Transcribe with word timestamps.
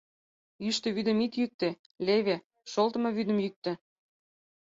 Йӱштӧ 0.63 0.87
вӱдым 0.95 1.19
ит 1.25 1.33
йӱктӧ, 1.39 1.69
леве, 2.05 2.37
шолтымо 2.71 3.09
вӱдым 3.17 3.37
йӱктӧ. 3.45 3.71